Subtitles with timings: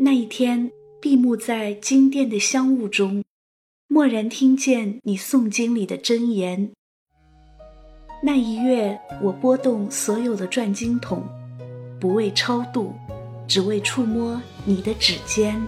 [0.00, 3.24] 那一天，闭目在经殿的香雾中，
[3.88, 6.70] 蓦然听见你诵经里的真言。
[8.22, 11.26] 那一月，我拨动所有的转经筒，
[11.98, 12.94] 不为超度，
[13.48, 15.60] 只为触摸你的指尖。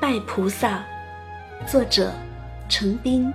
[0.00, 0.84] 拜菩萨，
[1.68, 2.12] 作者：
[2.68, 3.30] 程斌。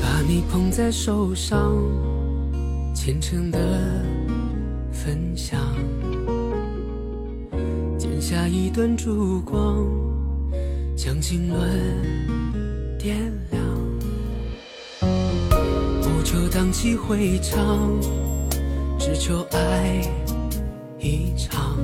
[0.00, 1.76] 把你捧在手上，
[2.94, 3.58] 虔诚的
[4.90, 5.60] 分享。
[8.20, 9.84] 下一段烛光，
[10.94, 11.58] 将经纶
[12.98, 13.16] 点
[13.50, 13.60] 亮。
[16.02, 17.98] 不求荡气回肠，
[18.98, 20.02] 只求爱
[20.98, 21.76] 一场。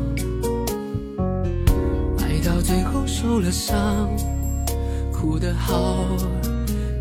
[2.19, 4.09] 爱到最后受了伤，
[5.11, 6.05] 哭得好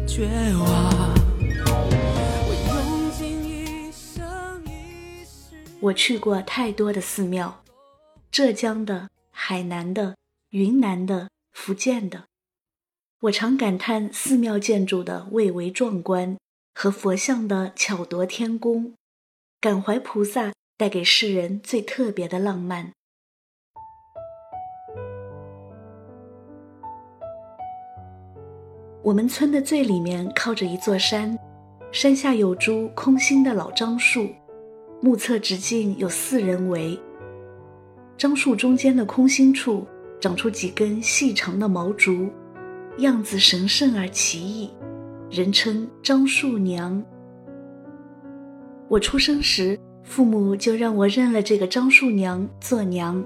[0.07, 1.13] 绝望。
[5.81, 7.62] 我去过太多的寺庙，
[8.31, 9.07] 浙江的、
[9.48, 10.18] 海南的、
[10.49, 12.24] 云南的、福建的。
[13.20, 16.35] 我常感叹寺庙建筑的蔚为壮观
[16.74, 18.96] 和佛像的巧夺天工，
[19.62, 22.91] 感怀菩萨带给世人最特别的浪漫。
[29.04, 31.38] 我们村的最里面靠着一座山，
[31.91, 34.27] 山下有株空心的老樟树，
[35.04, 36.99] 目测直径有四人围。
[38.18, 39.85] 樟树中间的空心处
[40.21, 42.30] 长出几根细长的毛竹，
[42.99, 44.72] 样子神圣而奇异，
[45.30, 47.04] 人称樟树娘。
[48.88, 53.22] 我出生时，父母就让我认了这个樟树娘做娘，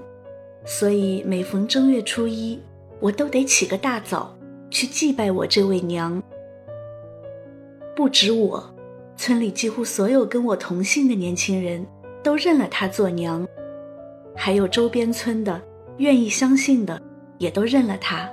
[0.64, 2.58] 所以每逢正月初一，
[2.98, 4.36] 我都得起个大早。
[4.72, 6.22] 去祭拜我这位娘。
[7.96, 8.72] 不止我，
[9.16, 11.84] 村里几乎所有跟我同姓的年轻人
[12.22, 13.44] 都认了她做娘，
[14.34, 15.60] 还有周边村的
[15.98, 17.00] 愿意相信的，
[17.38, 18.28] 也都认了他，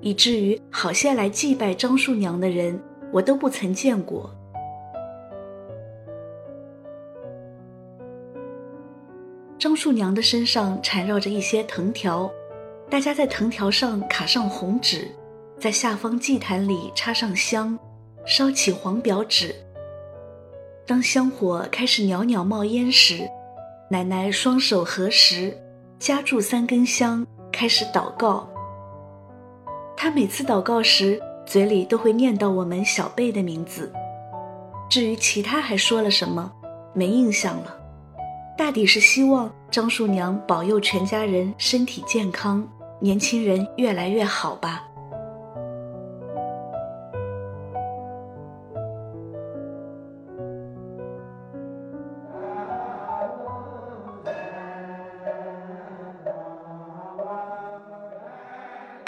[0.00, 2.80] 以至于好些来祭拜张树娘的人，
[3.12, 4.30] 我都不曾见过。
[9.58, 12.30] 张树娘的身上缠绕着一些藤条，
[12.90, 15.08] 大家在藤条上卡上红纸。
[15.58, 17.78] 在下方祭坛里插上香，
[18.24, 19.54] 烧起黄表纸。
[20.84, 23.28] 当香火开始袅袅冒烟时，
[23.92, 25.54] 奶奶双手合十，
[25.98, 28.48] 夹住三根香，开始祷告。
[29.94, 33.92] 她每次祷告时，嘴里都会念叨我们小辈的名字。
[34.88, 36.50] 至于其他还说了什么，
[36.94, 37.76] 没印象了。
[38.56, 42.66] 大抵是希望张树娘保佑全家人身体健康，
[42.98, 44.82] 年轻人越来越好吧。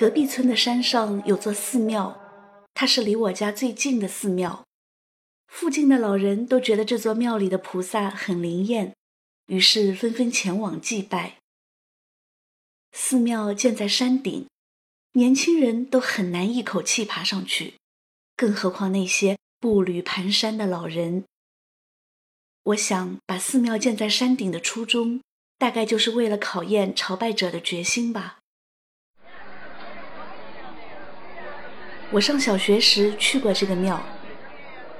[0.04, 2.20] 隔壁村的山上有座寺庙，
[2.74, 4.62] 它是离我家最近的寺庙。
[5.48, 8.94] 附近的老人都觉得这座庙里的菩萨很灵验，
[9.46, 11.38] 于是纷纷前往祭拜。
[12.92, 14.46] 寺庙建在山顶，
[15.14, 17.76] 年轻人都很难一口气爬上去，
[18.36, 21.24] 更何况那些步履蹒跚的老人。
[22.64, 25.22] 我想，把寺庙建在山顶的初衷，
[25.56, 28.40] 大概就是为了考验朝拜者的决心吧。
[32.14, 34.00] 我上小学时去过这个庙，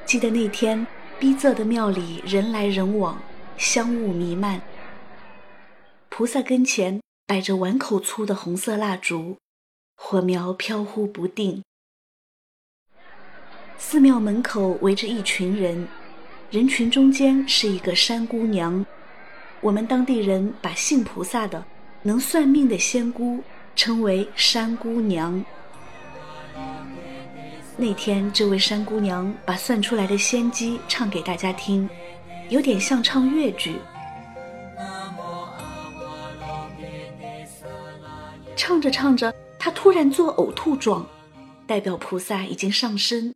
[0.04, 0.84] 记得那天
[1.16, 3.22] 逼仄的庙里人来人往，
[3.56, 4.60] 香雾弥漫。
[6.08, 9.36] 菩萨跟前摆着碗口粗的红色蜡烛，
[9.94, 11.62] 火苗飘忽不定。
[13.78, 15.86] 寺庙门口围着一群人，
[16.50, 18.84] 人群中间是一个山姑娘，
[19.60, 21.64] 我们当地人把信菩萨的、
[22.02, 23.44] 能算命的仙姑
[23.76, 25.44] 称为山姑娘。
[27.76, 31.88] 那天，这位山姑娘把算出来的仙机唱给大家听，
[32.48, 33.76] 有点像唱越剧。
[38.56, 41.04] 唱着唱着，她突然做呕吐状，
[41.66, 43.34] 代表菩萨已经上身。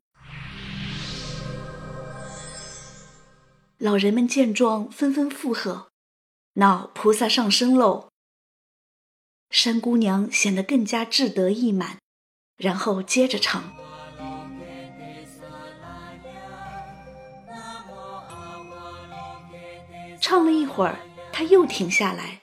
[3.79, 5.89] 老人们见状，纷纷附和
[6.55, 8.09] ：“喏，菩萨上身喽！”
[9.51, 11.99] 山姑娘显得更加志得意满，
[12.57, 13.73] 然后接着唱。
[20.21, 20.99] 唱了一会儿，
[21.33, 22.43] 他又停下来，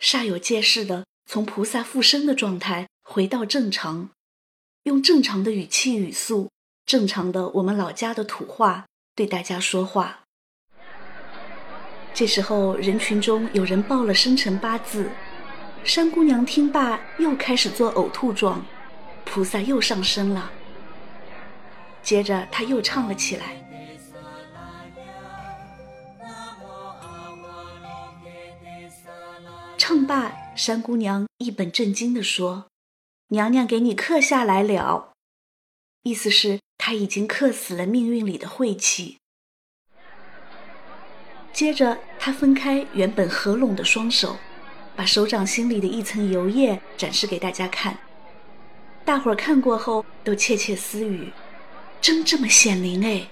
[0.00, 4.10] 煞有介事的从菩萨附身的状态回到正常，
[4.84, 6.50] 用正常的语气语速，
[6.84, 10.20] 正常的我们老家的土话对大家说话。
[12.12, 15.10] 这时候，人群中有人报了生辰八字，
[15.84, 18.66] 山姑娘听罢又开始做呕吐状，
[19.24, 20.50] 菩萨又上身了。
[22.02, 23.56] 接着，她又唱了起来。
[30.12, 32.66] 罢，山姑娘一本正经地说
[33.32, 35.14] ：“娘娘给你刻下来了。”
[36.04, 39.16] 意思是她已经刻死了命运里的晦气。
[41.50, 44.36] 接着，她分开原本合拢的双手，
[44.94, 47.98] 把手掌心里的一层油液展示给大家看。
[49.06, 51.32] 大伙看过后都窃窃私语
[52.02, 53.28] ：“真这么显灵哎！”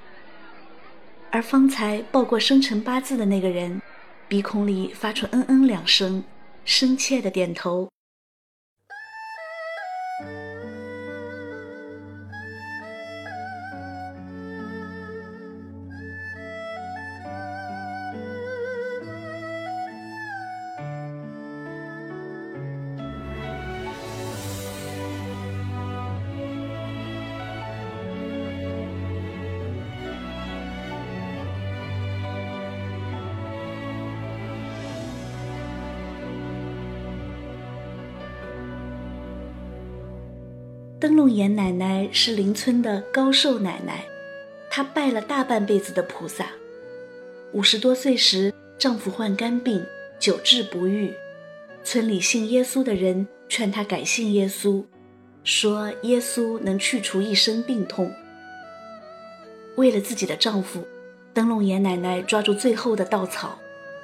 [1.30, 3.82] 而方才报过生辰八字的那个人，
[4.26, 6.24] 鼻孔里发出嗯嗯两声。
[6.70, 7.90] 深切的点头。
[41.00, 44.04] 灯笼眼奶奶是邻村的高寿奶奶，
[44.70, 46.48] 她拜了大半辈子的菩萨。
[47.52, 49.82] 五十多岁时，丈夫患肝病，
[50.18, 51.10] 久治不愈。
[51.82, 54.84] 村里信耶稣的人劝她改信耶稣，
[55.42, 58.12] 说耶稣能去除一身病痛。
[59.76, 60.86] 为了自己的丈夫，
[61.32, 63.58] 灯笼眼奶奶抓住最后的稻草，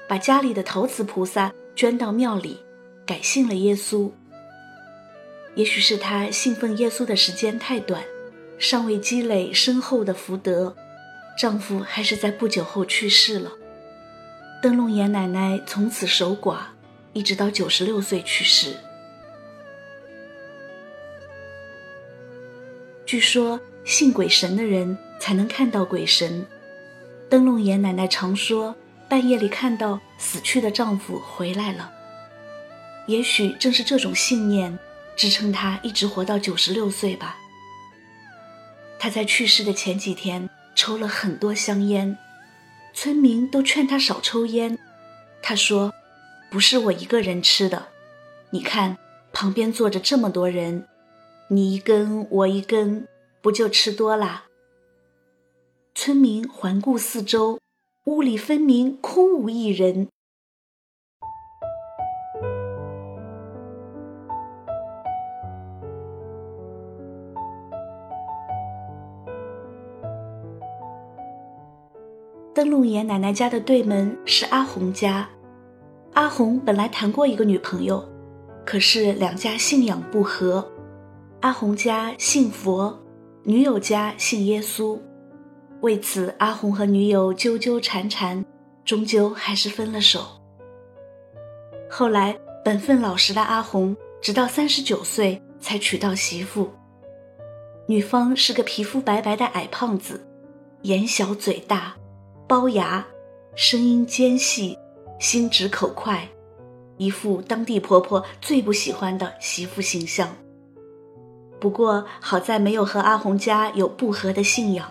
[0.08, 2.56] 把家里的陶瓷菩萨捐到庙里，
[3.04, 4.10] 改信了耶稣。
[5.56, 8.04] 也许是她信奉耶稣的时间太短，
[8.58, 10.76] 尚未积累深厚的福德，
[11.36, 13.50] 丈夫还是在不久后去世了。
[14.62, 16.58] 灯笼岩奶奶从此守寡，
[17.12, 18.76] 一直到九十六岁去世。
[23.04, 26.44] 据说信鬼神的人才能看到鬼神，
[27.30, 28.74] 灯笼岩奶奶常说
[29.08, 31.90] 半夜里看到死去的丈夫回来了。
[33.06, 34.78] 也许正是这种信念。
[35.16, 37.38] 支撑他一直活到九十六岁吧。
[38.98, 42.16] 他在去世的前几天抽了很多香烟，
[42.94, 44.78] 村民都劝他少抽烟。
[45.42, 45.92] 他说
[46.50, 47.88] ：“不是我一个人吃的，
[48.50, 48.96] 你看
[49.32, 50.86] 旁边坐着这么多人，
[51.48, 53.06] 你一根我一根，
[53.40, 54.44] 不就吃多啦？”
[55.94, 57.58] 村民环顾四周，
[58.04, 60.08] 屋里分明空无一人。
[72.56, 75.28] 灯笼爷奶奶家的对门是阿红家，
[76.14, 78.02] 阿红本来谈过一个女朋友，
[78.64, 80.66] 可是两家信仰不合，
[81.42, 82.98] 阿红家信佛，
[83.42, 84.98] 女友家信耶稣，
[85.82, 88.42] 为此阿红和女友纠纠缠缠，
[88.86, 90.26] 终究还是分了手。
[91.90, 96.70] 后来本分老实的阿红，直到三十九岁才娶到媳妇，
[97.86, 100.26] 女方是个皮肤白白的矮胖子，
[100.84, 101.94] 眼小嘴大。
[102.48, 103.04] 龅牙，
[103.56, 104.78] 声音尖细，
[105.18, 106.28] 心直口快，
[106.96, 110.28] 一副当地婆婆最不喜欢的媳妇形象。
[111.58, 114.88] 不过好在没有和阿红家有不和的信仰，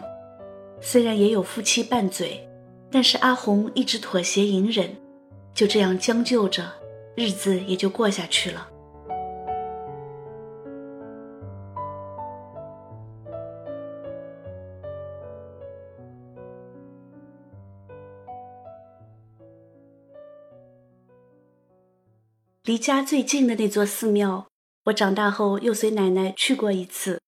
[0.82, 2.46] 虽然也有夫妻拌嘴，
[2.92, 4.94] 但是阿红一直妥协隐忍，
[5.54, 6.70] 就这样将就着，
[7.16, 8.68] 日子也就过下去了。
[22.66, 24.48] 离家最近的那座寺庙，
[24.86, 27.22] 我长大后又随奶奶去过一次。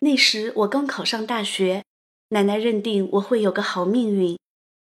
[0.00, 1.84] 那时我刚考上大学，
[2.30, 4.36] 奶奶认定我会有个好命运，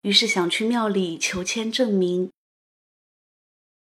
[0.01, 2.33] 于是想去庙里求签证明。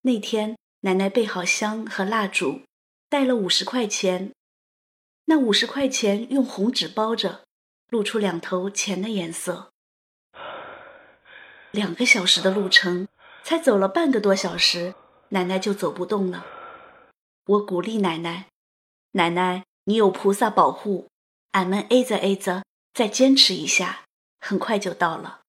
[0.01, 2.63] 那天，奶奶备好香和蜡烛，
[3.07, 4.33] 带了五十块钱。
[5.27, 7.45] 那五十块钱用红纸包着，
[7.87, 9.71] 露出两头钱的颜色。
[11.71, 13.07] 两个小时的路程，
[13.45, 14.95] 才走了半个多小时。
[15.33, 16.45] 奶奶就走不动了，
[17.47, 18.49] 我鼓励奶奶
[19.13, 21.07] ：“奶奶，你有菩萨保护，
[21.53, 22.63] 俺们 A 着 A 着，
[22.93, 24.03] 再坚持一下，
[24.39, 25.39] 很快就到了。”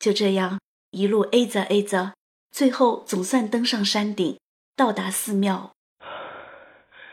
[0.00, 0.58] 就这样
[0.90, 2.14] 一路 A 着 A 着，
[2.50, 4.40] 最后总算登上山顶，
[4.74, 5.72] 到达寺庙。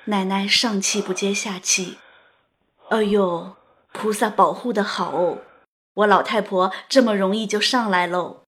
[0.06, 2.00] 奶奶上气不接下气
[2.90, 3.56] ：“哎呦，
[3.94, 5.44] 菩萨保护的好哦，
[5.94, 8.42] 我老太婆这么容易就上来喽。”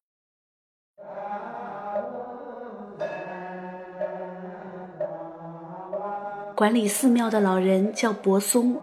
[6.58, 8.82] 管理寺庙的老人叫柏松，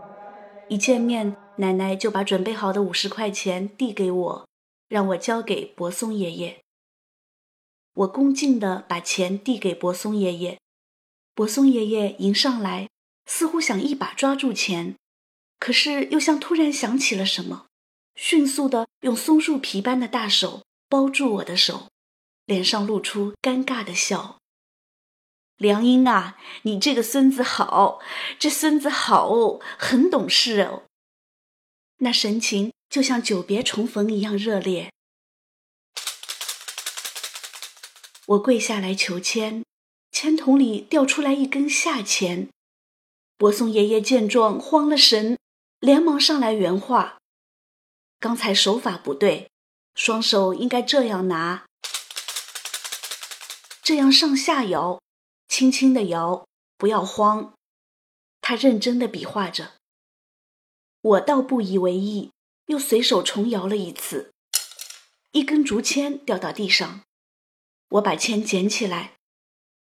[0.68, 4.48] 一见面，奶奶就把准备好的五十块钱递给我，
[4.88, 6.60] 让我交给柏松爷爷。
[7.94, 10.60] 我恭敬地把钱递给柏松爷爷，
[11.34, 12.88] 柏松爷爷迎上来，
[13.26, 14.94] 似乎想一把抓住钱，
[15.58, 17.66] 可是又像突然想起了什么，
[18.14, 21.88] 迅速地用松树皮般的大手包住我的手，
[22.46, 24.38] 脸上露出尴尬的笑。
[25.56, 28.00] 梁英啊，你这个孙子好，
[28.38, 30.82] 这孙子好哦，很懂事哦。
[31.98, 34.92] 那神情就像久别重逢一样热烈。
[38.26, 39.62] 我跪下来求签，
[40.10, 42.48] 签筒里掉出来一根下签。
[43.36, 45.38] 伯松爷爷见状慌了神，
[45.78, 47.18] 连忙上来圆话：
[48.18, 49.50] 刚才手法不对，
[49.94, 51.66] 双手应该这样拿，
[53.82, 55.00] 这样上下摇。
[55.56, 57.54] 轻轻的摇，不要慌。
[58.40, 59.74] 他认真的比划着，
[61.00, 62.32] 我倒不以为意，
[62.66, 64.32] 又随手重摇了一次，
[65.30, 67.02] 一根竹签掉到地上。
[67.90, 69.12] 我把签捡起来，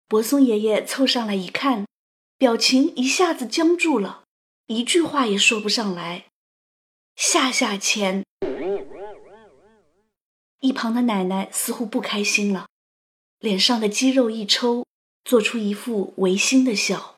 [0.07, 1.85] 柏松爷爷凑上来一看，
[2.37, 4.23] 表情一下子僵住了，
[4.67, 6.27] 一句话也说不上来。
[7.17, 8.23] 下下签。
[10.61, 12.69] 一旁的奶奶似乎不开心了，
[13.39, 14.86] 脸上的肌肉一抽。
[15.27, 17.17] 做出一副违心的笑。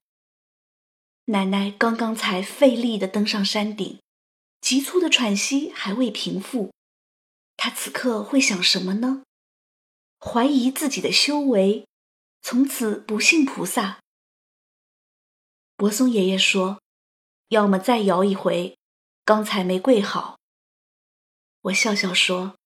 [1.26, 4.00] 奶奶刚刚才费力的登上山顶，
[4.60, 6.74] 急促的喘息还未平复，
[7.56, 9.22] 她此刻会想什么呢？
[10.20, 11.86] 怀疑自己的修为，
[12.42, 14.00] 从此不信菩萨。
[15.76, 16.82] 伯松爷爷说
[17.50, 18.76] ：“要么再摇一回，
[19.24, 20.40] 刚才没跪好。”
[21.62, 22.58] 我笑笑说：“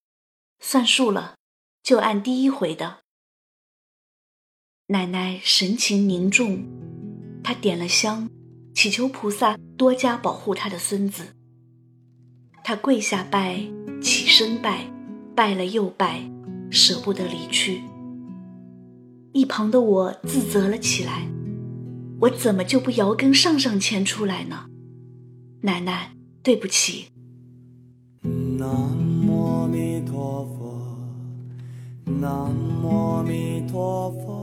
[0.64, 1.36] 算数了，
[1.84, 3.03] 就按第一回的。”
[4.94, 6.64] 奶奶神情凝重，
[7.44, 8.30] 她点了香，
[8.76, 11.24] 祈求菩萨多加保护她的孙子。
[12.64, 13.60] 她跪下拜，
[14.00, 14.86] 起身拜，
[15.36, 16.22] 拜了又拜，
[16.70, 17.82] 舍不得离去。
[19.32, 21.28] 一旁的我自责了起来：
[22.20, 24.68] 我怎么就不摇根上上签出来呢？
[25.62, 26.12] 奶奶，
[26.44, 27.08] 对不起。
[28.22, 28.70] 南
[29.26, 30.96] 无阿弥陀佛，
[32.06, 34.43] 南无阿弥陀佛。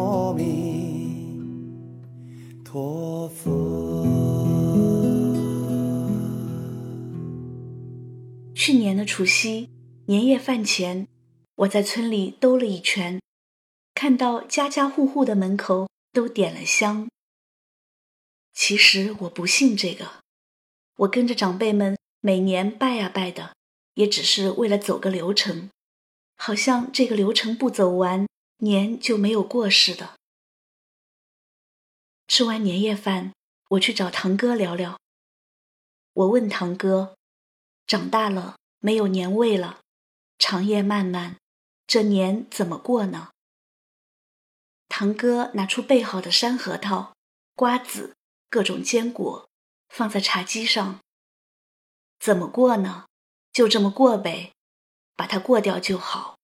[8.63, 9.71] 去年的除夕
[10.05, 11.07] 年夜饭前，
[11.55, 13.19] 我在村里兜了一圈，
[13.95, 17.09] 看到家家户户的门口都点了香。
[18.53, 20.21] 其实我不信这个，
[20.97, 23.55] 我跟着长辈们每年拜呀拜的，
[23.95, 25.71] 也只是为了走个流程，
[26.35, 28.27] 好像这个流程不走完，
[28.57, 30.13] 年就没有过似的。
[32.27, 33.33] 吃完年夜饭，
[33.69, 34.99] 我去找堂哥聊聊。
[36.13, 37.15] 我问堂哥。
[37.85, 39.81] 长大了，没有年味了，
[40.39, 41.37] 长夜漫漫，
[41.85, 43.29] 这年怎么过呢？
[44.87, 47.15] 堂哥拿出备好的山核桃、
[47.55, 48.15] 瓜子、
[48.49, 49.49] 各种坚果，
[49.89, 50.99] 放在茶几上。
[52.19, 53.05] 怎么过呢？
[53.53, 54.53] 就这么过呗，
[55.15, 56.37] 把它过掉就好。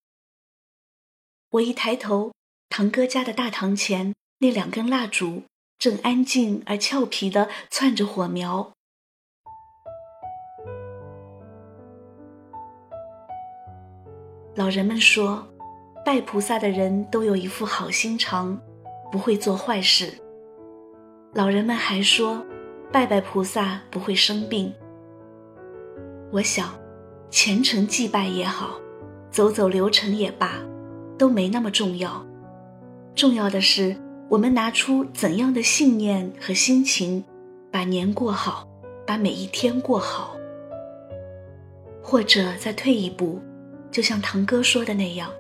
[1.50, 2.34] 我一抬头，
[2.70, 5.44] 堂哥家的大堂前那两根蜡烛
[5.78, 8.74] 正安静而俏皮地窜着火苗。
[14.58, 15.48] 老人们说，
[16.04, 18.60] 拜菩萨的人都有一副好心肠，
[19.12, 20.12] 不会做坏事。
[21.36, 22.44] 老人们还说，
[22.92, 24.74] 拜拜菩萨不会生病。
[26.32, 26.74] 我想，
[27.30, 28.80] 虔诚祭拜也好，
[29.30, 30.54] 走走流程也罢，
[31.20, 32.26] 都没那么重要。
[33.14, 33.96] 重要的是，
[34.28, 37.24] 我们拿出怎样的信念和心情，
[37.72, 38.68] 把年过好，
[39.06, 40.36] 把每一天过好。
[42.02, 43.40] 或者再退一步。
[43.92, 45.32] 就像堂哥说的那样，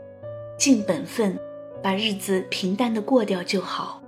[0.58, 1.38] 尽本分，
[1.82, 4.02] 把日子平淡的过掉就好。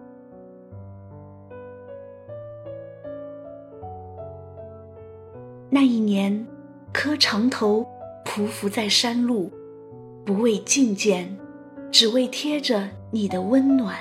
[5.69, 6.45] 那一年，
[6.91, 7.85] 磕长头，
[8.25, 9.51] 匍匐在山路，
[10.25, 11.37] 不为觐见，
[11.91, 13.97] 只为贴着你的温暖。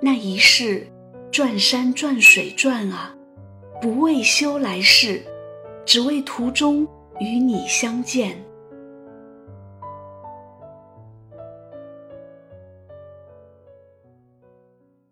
[0.00, 0.86] 那一世，
[1.30, 3.14] 转山转水转啊，
[3.82, 5.22] 不为修来世，
[5.84, 6.88] 只为途中。
[7.20, 8.38] 与你相见。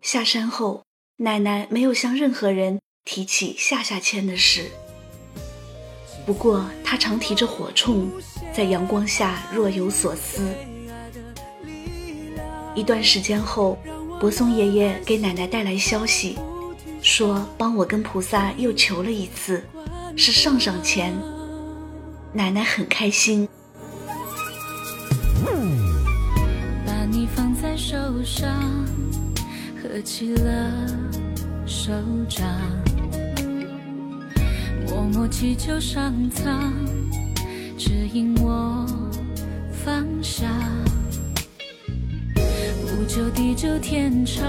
[0.07, 0.85] 下山后，
[1.17, 4.71] 奶奶没有向任何人提起下下签的事。
[6.25, 8.07] 不过，她常提着火铳，
[8.53, 10.47] 在阳光下若有所思。
[12.73, 13.77] 一段时间后，
[14.17, 16.39] 柏松爷爷给奶奶带来消息，
[17.01, 19.61] 说帮我跟菩萨又求了一次，
[20.15, 21.13] 是上上签。
[22.31, 23.45] 奶奶很开心。
[26.85, 28.47] 把你放在手上。
[29.97, 30.71] 合起了
[31.65, 31.91] 手
[32.29, 32.45] 掌，
[34.85, 36.71] 默默祈求上苍
[37.79, 38.85] 指引我
[39.71, 40.47] 方向。
[42.35, 44.45] 不求地久天长，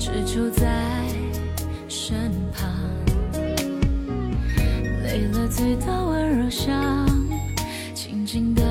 [0.00, 0.66] 只求在
[1.88, 2.68] 身旁。
[5.04, 7.06] 累了醉倒温柔乡，
[7.94, 8.64] 静静的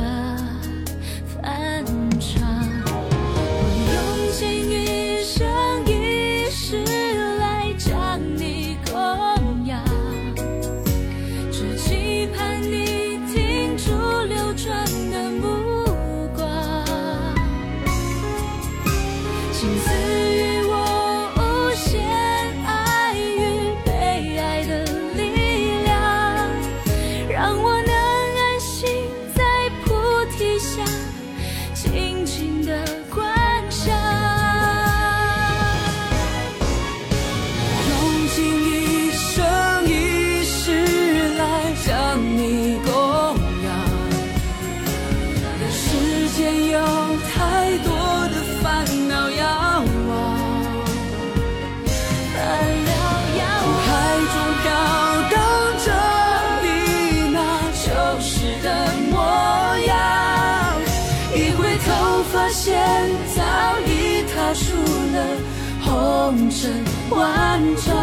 [66.29, 66.69] 红尘
[67.09, 67.95] 万丈，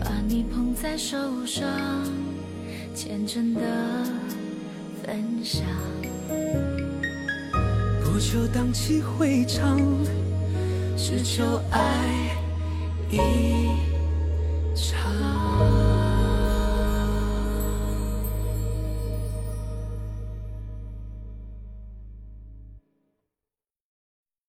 [0.00, 1.64] 把你捧在手上，
[2.96, 3.60] 虔诚的
[5.04, 5.62] 分享，
[8.02, 9.80] 不求荡气回肠，
[10.96, 11.80] 只求爱。
[13.08, 13.18] 一
[14.74, 15.43] 场。